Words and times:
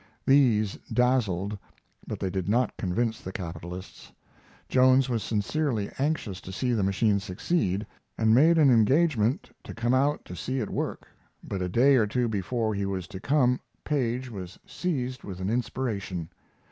These 0.25 0.79
dazzled, 0.91 1.55
but 2.07 2.19
they 2.19 2.31
did 2.31 2.49
not 2.49 2.75
convince 2.75 3.21
the 3.21 3.31
capitalists. 3.31 4.11
Jones 4.67 5.09
was 5.09 5.21
sincerely 5.21 5.91
anxious 5.99 6.41
to 6.41 6.51
see 6.51 6.73
the 6.73 6.81
machine 6.81 7.19
succeed, 7.19 7.85
and 8.17 8.33
made 8.33 8.57
an 8.57 8.71
engagement 8.71 9.51
to 9.63 9.75
come 9.75 9.93
out 9.93 10.25
to 10.25 10.35
see 10.35 10.59
it 10.59 10.71
work, 10.71 11.07
but 11.43 11.61
a 11.61 11.69
day 11.69 11.97
or 11.97 12.07
two 12.07 12.27
before 12.27 12.73
he 12.73 12.87
was 12.87 13.07
to 13.09 13.19
come 13.19 13.59
Paige 13.83 14.31
was 14.31 14.57
seized 14.65 15.23
with 15.23 15.39
an 15.39 15.51
inspiration. 15.51 16.29